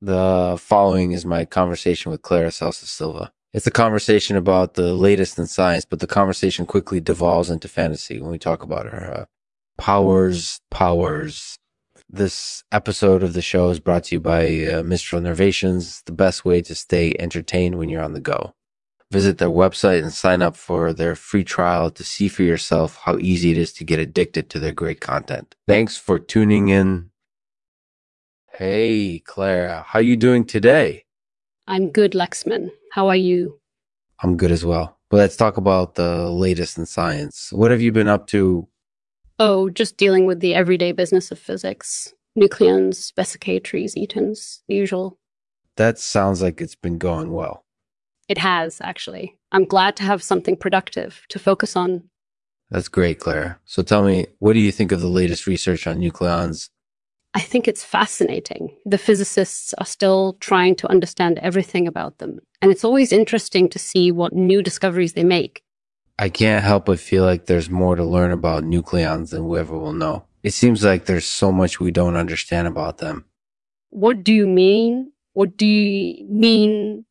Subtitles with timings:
[0.00, 3.32] The following is my conversation with Clara Sousa Silva.
[3.52, 8.20] It's a conversation about the latest in science, but the conversation quickly devolves into fantasy
[8.20, 9.24] when we talk about her uh,
[9.76, 11.58] powers, powers.
[12.08, 16.44] This episode of the show is brought to you by uh, Mistral Nervations, the best
[16.44, 18.54] way to stay entertained when you're on the go.
[19.10, 23.16] Visit their website and sign up for their free trial to see for yourself how
[23.18, 25.56] easy it is to get addicted to their great content.
[25.66, 27.10] Thanks for tuning in.
[28.58, 31.04] Hey, Clara, how are you doing today?
[31.68, 32.72] I'm good, Lexman.
[32.90, 33.60] How are you?
[34.20, 34.98] I'm good as well.
[35.10, 37.52] But let's talk about the latest in science.
[37.52, 38.66] What have you been up to?
[39.38, 42.12] Oh, just dealing with the everyday business of physics.
[42.36, 45.20] Nucleons, vesicatories, etons, the usual.
[45.76, 47.64] That sounds like it's been going well.
[48.28, 49.38] It has, actually.
[49.52, 52.10] I'm glad to have something productive to focus on.
[52.70, 53.60] That's great, Claire.
[53.66, 56.70] So tell me, what do you think of the latest research on nucleons?
[57.34, 58.76] I think it's fascinating.
[58.84, 62.40] The physicists are still trying to understand everything about them.
[62.62, 65.62] And it's always interesting to see what new discoveries they make.
[66.18, 69.78] I can't help but feel like there's more to learn about nucleons than we ever
[69.78, 70.24] will know.
[70.42, 73.24] It seems like there's so much we don't understand about them.
[73.90, 75.12] What do you mean?
[75.34, 77.04] What do you mean?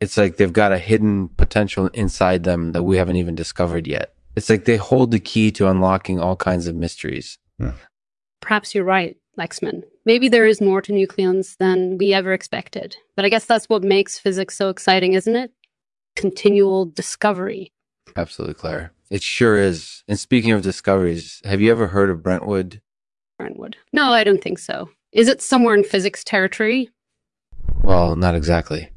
[0.00, 4.14] It's like they've got a hidden potential inside them that we haven't even discovered yet.
[4.36, 7.38] It's like they hold the key to unlocking all kinds of mysteries.
[7.58, 7.70] Hmm.
[8.40, 9.82] Perhaps you're right, Lexman.
[10.04, 12.96] Maybe there is more to nucleons than we ever expected.
[13.16, 15.52] But I guess that's what makes physics so exciting, isn't it?
[16.16, 17.72] Continual discovery.
[18.16, 18.92] Absolutely, Claire.
[19.10, 20.04] It sure is.
[20.08, 22.80] And speaking of discoveries, have you ever heard of Brentwood?
[23.38, 23.76] Brentwood.
[23.92, 24.90] No, I don't think so.
[25.12, 26.90] Is it somewhere in physics territory?
[27.82, 28.90] Well, not exactly.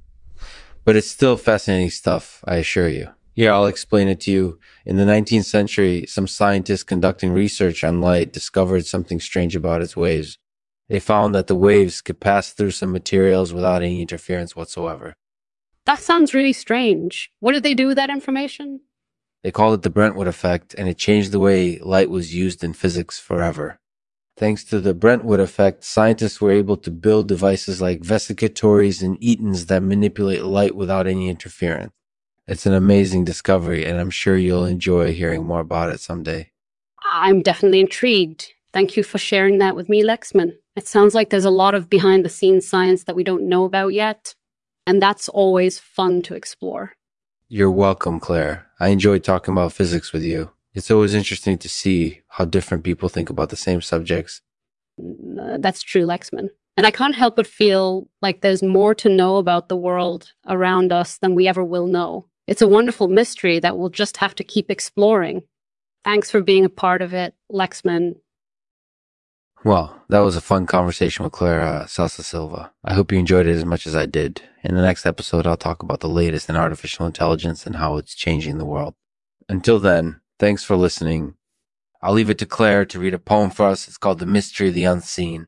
[0.86, 3.10] But it's still fascinating stuff, I assure you.
[3.38, 4.60] Here, I'll explain it to you.
[4.84, 9.96] In the 19th century, some scientists conducting research on light discovered something strange about its
[9.96, 10.40] waves.
[10.90, 15.14] They found that the waves could pass through some materials without any interference whatsoever.
[15.86, 17.30] That sounds really strange.
[17.40, 18.80] What did they do with that information?
[19.44, 22.74] They called it the Brentwood effect, and it changed the way light was used in
[22.74, 23.80] physics forever.
[24.36, 29.68] Thanks to the Brentwood effect, scientists were able to build devices like vesicatories and Eatons
[29.68, 31.94] that manipulate light without any interference.
[32.48, 36.52] It's an amazing discovery, and I'm sure you'll enjoy hearing more about it someday.
[37.04, 38.54] I'm definitely intrigued.
[38.72, 40.54] Thank you for sharing that with me, Lexman.
[40.78, 43.66] It sounds like there's a lot of behind the scenes science that we don't know
[43.66, 44.34] about yet,
[44.86, 46.94] and that's always fun to explore.
[47.50, 48.68] You're welcome, Claire.
[48.80, 50.52] I enjoyed talking about physics with you.
[50.74, 54.40] It's always interesting to see how different people think about the same subjects.
[54.98, 56.50] Uh, That's true, Lexman.
[56.78, 60.94] And I can't help but feel like there's more to know about the world around
[60.94, 62.28] us than we ever will know.
[62.48, 65.44] It's a wonderful mystery that we'll just have to keep exploring.
[66.06, 68.16] Thanks for being a part of it, Lexman.
[69.66, 72.72] Well, that was a fun conversation with Clara Sousa Silva.
[72.86, 74.42] I hope you enjoyed it as much as I did.
[74.64, 78.16] In the next episode, I'll talk about the latest in artificial intelligence and how it's
[78.16, 78.96] changing the world.
[79.50, 81.34] Until then, thanks for listening.
[82.02, 83.90] I'll leave it to Claire to read a poem for us.
[83.90, 85.48] It's called The Mystery of the Unseen.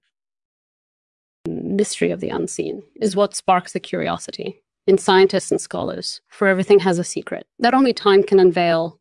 [1.48, 6.80] Mystery of the unseen is what sparks the curiosity in scientists and scholars, for everything
[6.80, 7.46] has a secret.
[7.60, 9.00] That only time can unveil